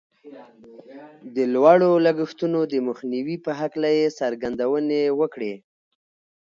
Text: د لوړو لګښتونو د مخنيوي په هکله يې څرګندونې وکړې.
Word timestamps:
د 1.35 1.37
لوړو 1.53 1.91
لګښتونو 2.05 2.59
د 2.71 2.73
مخنيوي 2.87 3.37
په 3.45 3.51
هکله 3.59 3.89
يې 3.97 4.07
څرګندونې 4.19 5.01
وکړې. 5.19 5.53